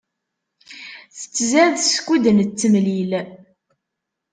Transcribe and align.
Tettzad 1.17 1.75
skud 1.93 2.23
nettemlil. 2.37 3.11